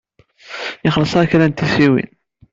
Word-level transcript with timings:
Ixelleṣ-aɣ 0.87 1.25
kra 1.31 1.45
n 1.47 1.51
tissiwin. 1.53 2.09